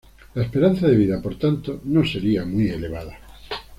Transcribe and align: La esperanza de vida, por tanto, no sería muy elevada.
La 0.33 0.41
esperanza 0.41 0.87
de 0.87 0.95
vida, 0.95 1.21
por 1.21 1.35
tanto, 1.37 1.79
no 1.83 2.03
sería 2.03 2.43
muy 2.43 2.67
elevada. 2.69 3.19